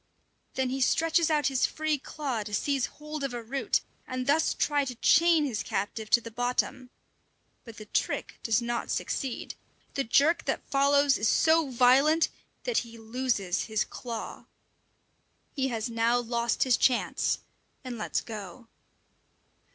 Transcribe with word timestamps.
Then 0.55 0.71
he 0.71 0.81
stretches 0.81 1.29
out 1.29 1.45
his 1.45 1.67
free 1.67 1.99
claw 1.99 2.41
to 2.41 2.55
seize 2.55 2.87
hold 2.87 3.23
of 3.23 3.35
a 3.35 3.43
root, 3.43 3.81
and 4.07 4.25
thus 4.25 4.55
try 4.55 4.83
to 4.83 4.95
chain 4.95 5.45
his 5.45 5.61
captive 5.61 6.09
to 6.09 6.19
the 6.19 6.31
bottom. 6.31 6.89
But 7.65 7.77
the 7.77 7.85
trick 7.85 8.39
does 8.41 8.63
not 8.63 8.89
succeed. 8.89 9.53
The 9.93 10.03
jerk 10.03 10.45
that 10.45 10.67
follows 10.67 11.19
is 11.19 11.29
so 11.29 11.69
violent 11.69 12.29
that 12.63 12.79
he 12.79 12.97
loses 12.97 13.65
his 13.65 13.83
claw! 13.85 14.45
He 15.53 15.67
has 15.67 15.87
now 15.87 16.17
lost 16.17 16.63
his 16.63 16.77
chance, 16.77 17.37
and 17.83 17.99
lets 17.99 18.21
go. 18.21 18.69